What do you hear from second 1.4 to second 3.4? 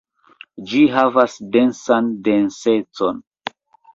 densan densecon.